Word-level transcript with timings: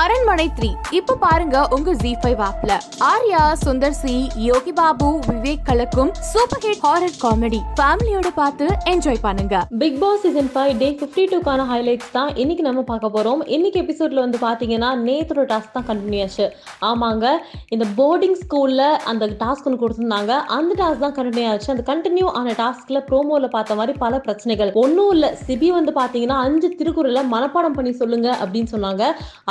அரண்மனை 0.00 0.46
த்ரீ. 0.54 0.68
இப்ப 0.98 1.14
பாருங்க 1.24 1.56
உங்க 1.74 1.90
ஜி 2.00 2.12
ஃபைவ் 2.22 2.40
ஆப்ல 2.46 2.72
ஆர்யா 3.08 3.42
சுந்தர் 3.60 3.96
சி 3.98 4.14
யோகி 4.46 4.72
பாபு 4.78 5.08
விவேக் 5.28 5.62
கலக்கும் 5.68 6.10
சூப்பர் 6.30 6.64
ஹிட் 6.64 6.80
ஹாரர் 6.86 7.14
காமெடி 7.24 7.60
ஃபேமிலியோட 7.80 8.30
பார்த்து 8.38 8.66
என்ஜாய் 8.92 9.20
பண்ணுங்க. 9.26 9.58
Bigg 9.82 9.98
Boss 10.00 10.22
season 10.24 10.50
five 10.54 10.72
day 10.80 10.88
fifty 11.00 11.26
டூக்கான 11.32 11.66
highlights 11.70 12.10
தான் 12.16 12.30
இன்னைக்கு 12.44 12.64
நம்ம 12.68 12.82
பார்க்க 12.90 13.12
போகிறோம் 13.16 13.44
இன்னைக்கு 13.56 13.80
எபிசோட்ல 13.84 14.24
வந்து 14.24 14.40
பாத்தீங்கன்னா 14.46 14.90
நேத்தோட 15.04 15.44
டாஸ்க் 15.52 15.76
தான் 15.76 15.86
கண்டினியூ 15.90 16.24
ஆச்சு. 16.26 16.48
ஆமாங்க 16.90 17.24
இந்த 17.76 17.86
போர்டிங் 18.00 18.36
ஸ்கூலில் 18.42 18.84
அந்த 19.12 19.30
டாஸ்க் 19.44 19.68
ஒன்று 19.70 19.82
கொடுத்துருந்தாங்க. 19.84 20.32
அந்த 20.58 20.72
டாஸ்க் 20.82 21.06
தான் 21.06 21.16
கண்டினியூ 21.20 21.46
ஆச்சு. 21.52 21.70
அந்த 21.76 21.86
கண்டினியூ 21.92 22.26
ஆன 22.40 22.56
டாஸ்க்ல 22.62 23.04
ப்ரோமோவில் 23.12 23.48
பார்த்த 23.56 23.78
மாதிரி 23.82 23.96
பல 24.04 24.22
பிரச்சனைகள். 24.26 24.72
ஒன்றும் 24.84 25.14
இல்லை 25.14 25.32
சிபி 25.46 25.70
வந்து 25.78 25.94
பாத்தீங்கன்னா 26.02 26.40
அஞ்சு 26.48 26.70
திருக்குறளை 26.82 27.24
மனப்பாடம் 27.36 27.78
பண்ணி 27.80 27.94
சொல்லுங்க 28.02 28.28
அப்படின்னு 28.42 28.72
சொன்னாங்க. 28.76 29.04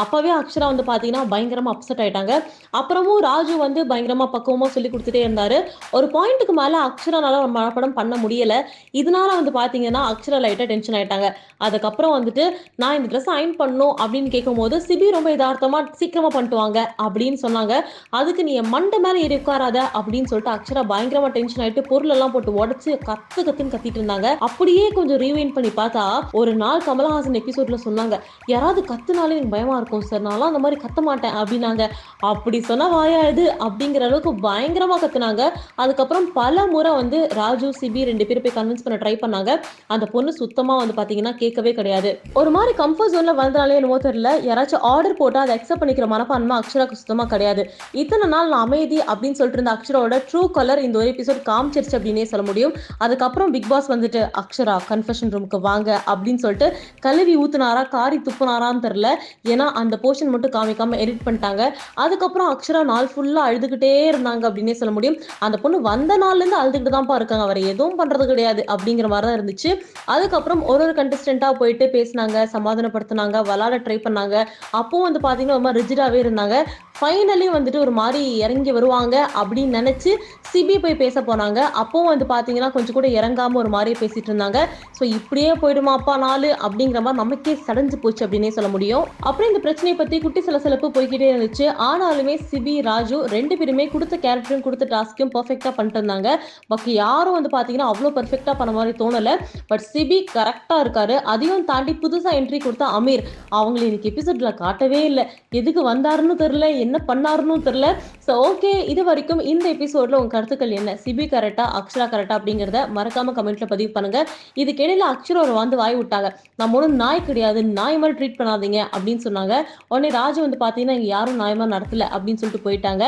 அப்பவே 0.04 0.30
அக்ஷரா 0.42 0.68
வந்து 0.72 0.86
பார்த்தீங்கன்னா 0.90 1.24
பயங்கரமாக 1.34 1.74
அப்செட் 1.76 2.02
ஆயிட்டாங்க. 2.04 2.34
அப்புறமும் 2.80 3.22
ராஜு 3.28 3.54
வந்து 3.66 3.82
பயங்கரமாக 3.92 4.30
பக்குவமாக 4.36 4.70
சொல்லி 4.76 4.92
கொடுத்துட்டே 4.94 5.22
இருந்தார். 5.26 5.58
ஒரு 5.98 6.08
பாயிண்ட்டுக்கு 6.16 6.56
மேலே 6.62 6.78
அக்ஷரானால 6.88 7.42
மனப்படம் 7.58 7.96
பண்ண 8.00 8.14
முடியல. 8.24 8.56
இதனால 9.02 9.30
வந்து 9.40 9.54
பார்த்தீங்கன்னா 9.60 10.04
அக்ஷரா 10.12 10.40
லைட்டாக 10.46 10.68
டென்ஷன் 10.74 10.98
ஆயிட்டாங்க. 11.00 11.30
அதுக்கப்புறம் 11.68 12.16
வந்துட்டு 12.18 12.46
நான் 12.84 12.98
இந்த 13.00 13.10
ட்ரெஸ் 13.14 13.32
அயன் 13.36 13.56
பண்ணும் 13.62 13.94
அப்படின்னு 14.04 14.30
கேட்கும்போது 14.36 14.76
சிபி 14.88 15.10
ரொம்ப 15.18 15.30
யதார்த்தமாக 15.36 15.92
சீக்கிரமாக 16.02 16.34
பண்ணிட்டுவாங்க 16.36 16.80
அப்படின்னு 17.06 17.40
சொன்னாங்க. 17.46 17.74
அதுக்கு 18.22 18.42
நீ 18.48 18.54
என் 18.62 18.72
மண்டை 18.76 19.00
மேலே 19.06 19.22
ஏறி 19.26 19.38
உட்காராத 19.42 19.80
அப்படின்னு 19.98 20.30
சொல்லிட்டு 20.32 20.56
அக்ஷரா 20.56 20.84
பயங்கரமாக 20.94 21.32
டென்ஷன் 21.38 21.64
ஆயிட்டு 21.66 21.84
பொருள் 21.92 22.14
எல்லாம் 22.16 22.34
போட்டு 22.36 22.52
உடச்சு 22.62 22.92
கத்து 23.10 23.40
கத்துன்னு 23.48 23.74
கத்திட்டு 23.76 24.00
இருந்தாங்க. 24.02 24.30
அப்படியே 24.48 24.86
கொஞ்சம் 24.98 25.22
ரீவைன் 25.26 25.54
பண்ணி 25.56 25.72
பார்த்தா 25.82 26.04
ஒரு 26.42 26.52
நாள் 26.64 26.84
கமலஹாசன் 26.88 27.40
எபிசோட்ல 27.42 27.78
சொன்னாங்க 27.88 28.16
யாராவது 28.54 28.82
கத்துனாலே 28.92 29.36
எனக்கு 29.38 29.56
பயமா 29.56 29.76
இருக்கும் 29.80 30.06
சார் 30.10 30.23
நான்லாம் 30.28 30.52
அந்த 30.52 30.62
மாதிரி 30.66 30.80
கத்த 30.84 31.02
மாட்டேன். 31.08 31.36
அப்படின்னாங்க. 31.42 31.84
அப்படி 32.32 32.58
சொன்னா 32.70 32.88
வாயாது 32.98 33.46
அப்படிங்கிற 33.68 34.04
அளவுக்கு 34.10 34.34
பயங்கரமாக 34.48 35.00
கத்துனாங்க. 35.04 35.44
அதுக்கப்புறம் 35.84 36.28
பல 36.40 36.66
முறை 36.74 36.92
வந்து 37.02 37.20
ராஜு 37.40 37.70
சிபி 37.80 38.04
ரெண்டு 38.12 38.28
பேரும் 38.30 38.46
போய் 38.46 38.58
கன்வின்ஸ் 38.60 38.86
பண்ண 38.86 38.98
ட்ரை 39.04 39.16
பண்ணாங்க. 39.24 39.52
அந்த 39.94 40.06
பொண்ணு 40.14 40.34
சுத்தமாக 40.42 40.82
வந்து 40.82 40.98
பார்த்தீங்கன்னா 41.00 41.34
கேட்கவே 41.42 41.74
கிடையாது. 41.80 42.12
ஒரு 42.42 42.52
மாதிரி 42.58 42.74
கம்ஃபர்ட் 42.84 43.14
ஜோனில் 43.16 43.40
வந்தனாலே 43.42 43.78
என்னமோ 43.80 44.00
தெரியல. 44.08 44.32
யாராச்சும் 44.50 44.86
ஆர்டர் 44.94 45.20
போட்டால் 45.22 45.44
அதை 45.46 45.56
அக்செப்ட் 45.58 45.82
பண்ணிக்கிற 45.82 46.08
மனப்பான்மை 46.14 46.58
அக்ஷராக்கு 46.62 47.00
சுத்தமாக 47.02 47.30
கிடையாது. 47.34 47.64
இத்தனை 48.02 48.28
நாள் 48.34 48.52
நான் 48.54 48.66
அமைதி 48.68 49.00
அப்படின்னு 49.12 49.40
சொல்லிட்டு 49.40 49.60
இருந்த 49.60 49.74
அக்ஷராவோட 49.76 50.18
ட்ரூ 50.30 50.42
கலர் 50.58 50.84
இந்த 50.86 50.98
ஒரு 51.02 51.10
எபிசோட் 51.14 51.42
காமிச்சிருச்சு 51.50 51.98
அப்படின்னே 52.00 52.26
சொல்ல 52.32 52.46
முடியும். 52.50 52.74
அதுக்கப்புறம் 53.06 53.52
பிக் 53.56 53.70
பாஸ் 53.72 53.90
வந்துட்டு 53.94 54.22
அக்ஷரா 54.42 54.76
கன்ஃபெஷன் 54.92 55.34
ரூமுக்கு 55.36 55.60
வாங்க 55.70 55.90
அப்படின்னு 56.14 56.44
சொல்லிட்டு 56.46 56.70
கழுவி 57.06 57.36
ஊத்துனாரா 57.44 57.84
காரி 57.96 58.20
துப்புனாரான்னு 58.28 58.84
தெரியல. 58.88 59.10
ஏன்னா 59.54 59.68
அந்த 59.82 59.96
போர்ஷன் 60.14 60.34
மட்டும் 60.34 60.54
காமிக்காம 60.56 60.98
எடிட் 61.04 61.24
பண்ணிட்டாங்க. 61.28 61.62
அதுக்கப்புறம் 62.04 62.50
அக்ஷரா 62.54 62.82
நாள் 62.92 63.10
ஃபுல்லா 63.12 63.42
அழுதுகிட்டே 63.50 63.92
இருந்தாங்க 64.12 64.44
அப்படின்னே 64.50 64.76
சொல்ல 64.80 64.92
முடியும். 64.98 65.18
அந்த 65.46 65.58
பொண்ணு 65.64 65.78
வந்த 65.90 66.18
நாள்ல 66.24 66.44
இருந்து 66.44 66.60
அழுதுகிட்டு 66.62 66.96
தான்ப்பா 66.98 67.16
இருக்காங்க. 67.20 67.46
அவர் 67.48 67.62
எதுவும் 67.72 68.00
பண்றது 68.02 68.26
கிடையாது 68.32 68.62
அப்படிங்கிற 68.76 69.08
மாதிரி 69.14 69.28
தான் 69.28 69.38
இருந்துச்சு. 69.40 69.72
அதுக்கப்புறம் 70.16 70.64
ஒரு 70.72 70.82
ஒரு 70.86 70.94
கண்டஸ்டண்டா 71.00 71.50
போயிட்டு 71.62 71.86
பேசினாங்க 71.96 72.38
சமாதானப்படுத்தினாங்க 72.56 73.38
விளாட 73.50 73.76
ட்ரை 73.86 73.98
பண்ணாங்க. 74.06 74.36
அப்பவும் 74.80 75.06
வந்து 75.08 75.22
பாத்தீங்கன்னா 75.28 75.60
ரொம்ப 75.60 75.72
ரிஜிடாகவே 75.72 75.92
ரிஜிடாவே 75.94 76.20
இருந்தாங்க. 76.26 76.56
ஃபைனலி 77.04 77.48
வந்துட்டு 77.54 77.80
ஒரு 77.86 77.94
மாதிரி 78.00 78.20
இறங்கி 78.44 78.72
வருவாங்க 78.76 79.16
அப்படின்னு 79.40 79.78
நினைச்சு 79.80 80.12
சிபி 80.52 80.76
போய் 80.84 81.02
பேச 81.02 81.16
போனாங்க. 81.28 81.60
அப்போவும் 81.82 82.10
வந்து 82.12 82.26
பாத்தீங்கன்னா 82.32 82.70
கொஞ்சம் 82.76 82.96
கூட 82.98 83.08
இறங்காம 83.20 83.58
ஒரு 83.62 83.70
மாதிரி 83.74 83.92
பேசிட்டு 84.02 84.30
இருந்தாங்க. 84.32 84.60
ஸோ 84.98 85.04
இப்படியே 85.18 85.52
போயிடுமாப்பா 85.62 86.14
நாலு 86.24 86.50
அப்படிங்கிற 86.66 87.00
மாதிரி 87.06 87.20
நமக்கே 87.22 87.54
சடைஞ்சு 87.68 87.98
போச்சு 88.04 88.24
அப்படின்னே 88.26 88.52
சொல்ல 88.58 88.70
முடியும். 88.76 89.04
அப்புறம் 89.30 89.50
இந்த 89.52 89.62
பிரச்சனையை 89.66 89.96
பத்தி 90.02 90.20
குட்டி 90.26 90.44
சிலசிலப்பு 90.48 90.90
போய்கிட்டே 90.98 91.28
இருந்துச்சு. 91.32 91.66
ஆனாலுமே 91.90 92.36
சிபி 92.52 92.76
ராஜு 92.90 93.20
ரெண்டு 93.36 93.58
பேருமே 93.62 93.88
கொடுத்த 93.96 94.18
கேரக்டரும் 94.26 94.64
கொடுத்த 94.68 94.88
டாஸ்க்கும் 94.94 95.34
பர்ஃபெக்டா 95.36 95.74
பண்ணிட்டு 95.78 96.00
இருந்தாங்க. 96.02 96.38
பாக்கி 96.72 96.94
யாரும் 97.02 97.38
வந்து 97.38 97.52
பாத்தீங்கன்னா 97.58 97.90
அவ்வளோ 97.94 98.14
பர்ஃபெக்டா 98.20 98.56
பண்ண 98.62 98.74
மாதிரி 98.78 98.96
தோணல. 99.04 99.36
பட் 99.72 99.86
சிபி 99.92 100.20
கரெக்டா 100.38 100.78
இருக்காரு. 100.86 101.18
அதையும் 101.34 101.68
தாண்டி 101.72 101.96
புதுசா 102.06 102.34
என்ட்ரி 102.40 102.62
கொடுத்த 102.68 102.94
அமீர். 103.00 103.26
அவங்களை 103.60 103.86
இன்னைக்கு 103.90 104.12
எபிசோட்ல 104.14 104.54
காட்டவே 104.64 105.02
இல்லை. 105.12 105.26
எதுக்கு 105.62 105.84
வந்தாருன்னு 105.92 106.38
தெரியல. 106.46 106.70
என்ன 106.86 106.92
என்ன 106.94 107.06
பண்ணாருன்னு 107.12 107.56
தெரியல. 107.68 107.88
ஸோ 108.26 108.32
ஓகே 108.48 108.72
இது 108.92 109.02
வரைக்கும் 109.08 109.40
இந்த 109.52 109.66
எபிசோட்ல 109.76 110.18
உங்க 110.20 110.32
கருத்துக்கள் 110.34 110.76
என்ன? 110.80 110.92
சிபி 111.04 111.26
கரெக்டா 111.32 111.64
அக்ஷரா 111.80 112.06
கரெக்டா 112.12 112.36
அப்படிங்கிறத 112.40 112.80
மறக்காம 112.98 113.34
கமெண்ட்ல 113.38 113.68
பதிவு 113.72 113.92
பண்ணுங்க. 113.96 114.20
இதுக்கிடையில 114.62 115.06
அக்ஷரா 115.14 115.40
ஒரு 115.46 115.54
வந்து 115.62 115.76
வாய் 115.82 115.98
விட்டாங்க. 116.00 116.30
நம்ம 116.62 116.78
ஒன்றும் 116.80 117.00
நாய் 117.04 117.28
கிடையாது 117.30 117.60
நாய் 117.80 118.00
மாதிரி 118.02 118.18
ட்ரீட் 118.20 118.40
பண்ணாதீங்க 118.40 118.80
அப்படின்னு 118.96 119.24
சொன்னாங்க. 119.28 119.56
உடனே 119.92 120.12
ராஜு 120.20 120.40
வந்து 120.46 120.60
பாத்தீங்கன்னா 120.66 120.98
இங்க 121.00 121.10
யாரும் 121.16 121.42
நாய் 121.44 121.58
மாதிரி 121.62 121.76
நடத்தல 121.76 122.08
அப்படின்னு 122.16 122.42
சொல்லிட்டு 122.42 122.66
போயிட்டாங்க. 122.68 123.04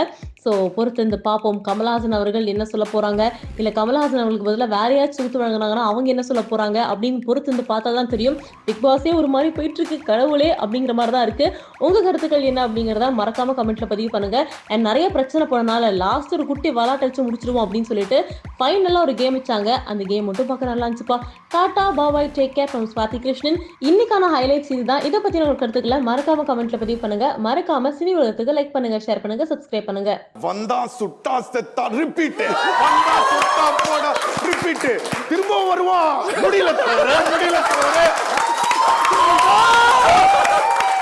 ஸோ 0.46 0.52
பொறுத்து 0.76 1.20
பார்ப்போம் 1.28 1.60
கமல்ஹாசன் 1.68 2.16
அவர்கள் 2.18 2.50
என்ன 2.54 2.64
சொல்ல 2.72 2.86
போறாங்க? 2.94 3.22
இல்லை 3.60 3.72
கமல்ஹாசன் 3.78 4.22
அவர்களுக்கு 4.24 4.48
பதிலாக 4.50 4.70
வேற 4.78 4.90
யாச்சும் 4.98 5.24
சுத்து 5.26 5.40
வழங்கினாங்கன்னா 5.42 5.86
அவங்க 5.92 6.08
என்ன 6.14 6.24
சொல்ல 6.30 6.42
போறாங்க? 6.52 6.78
அப்படின்னு 6.92 7.20
பொறுத்திருந்து 7.28 7.66
பார்த்தா 7.70 7.94
தான் 8.00 8.10
தெரியும். 8.14 8.38
பிக் 8.66 8.82
பாஸே 8.84 9.14
ஒரு 9.20 9.30
மாதிரி 9.36 9.50
போயிட்டு 9.58 9.80
இருக்கு. 9.82 9.98
கடவுளே 10.10 10.50
அப்படிங்கிற 10.64 10.94
மாதிரி 11.00 11.14
தான் 11.16 11.26
இருக்கு. 11.28 11.48
உங்க 11.86 12.02
கருத்துக்கள் 12.08 12.48
என்ன 12.50 12.60
அப்படிங்கிறத 12.68 13.08
மறக்காம 13.22 13.56
கமெண்ட்ல 13.60 13.88
பதிவு 13.94 14.10
பண்ணுங்க. 14.16 14.40
அண்ட் 14.72 14.86
நிறைய 14.90 15.06
பிரச்சனை 15.16 15.48
போனனால 15.54 15.92
லாஸ்ட் 16.04 16.36
ஒரு 16.38 16.46
குட்டி 16.52 16.72
விளாட்டு 16.80 17.08
வச்சு 17.08 17.26
முடிச்சிருவோம் 17.28 17.64
அப்படின்னு 17.66 17.90
சொல்லிட்டு 17.92 18.20
ஃபைனலாக 18.60 19.06
ஒரு 19.08 19.16
கேம் 19.22 19.38
வச்சாங்க. 19.40 19.72
அந்த 19.94 20.04
கேம் 20.12 20.28
மட்டும் 20.32 20.50
பார்க்க 20.52 20.72
நல்லா 20.72 20.86
இருந்துச்சுப்பா. 20.88 21.20
Tata 21.56 21.88
bye bye 22.02 22.32
take 22.38 22.56
care 22.60 22.72
from 22.74 22.88
Swathi 22.94 23.20
Krishnan 23.26 23.60
இன்னைக்கான 23.90 24.32
ஹைலைட்ஸ் 24.36 24.74
இதுதான். 24.76 25.04
இதை 25.10 25.20
பற்றின 25.26 25.48
ஒரு 25.52 25.60
கருத்துக்களை 25.64 26.00
மறக்காம 26.12 26.48
கமெண்ட்ல 26.52 26.80
பதிவு 26.86 27.02
பண்ணுங்க. 27.04 27.28
மறக்காம 27.48 27.94
சினி 28.00 28.14
உலகத்துக்கு 28.20 28.58
லைக் 28.60 28.74
பண்ணுங்க 28.78 29.00
ஷேர் 29.08 29.24
பண்ணுங்க 29.26 29.46
சப்ஸ்கிரைப் 29.54 29.90
பண்ணுங்க. 29.90 30.14
வந்தா 30.36 30.80
சுட்டா 30.96 31.34
செத்தா 31.46 31.84
ரிப்பீட் 31.94 32.42
வந்தா 32.82 33.16
சுட்டா 33.30 33.66
போட 33.82 34.06
ரிப்பீட் 34.48 34.88
திரும்ப 35.30 35.60
வருவான் 35.70 36.18
முடியல 36.42 36.72
தவிர 36.80 36.98
முடியல 37.30 37.60
தவிர 37.70 38.02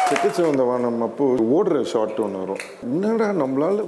செக்கச்சிவந்த 0.08 0.64
வானம் 0.64 1.00
அப்போ 1.02 1.26
ஓடுற 1.54 1.78
ஷாட் 1.92 2.20
ஒன்று 2.20 2.40
வரும். 2.42 2.62
என்னடா 2.88 3.28
நம்மளால 3.40 3.86